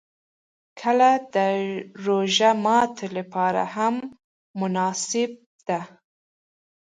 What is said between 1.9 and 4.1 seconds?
روژه ماتي لپاره هم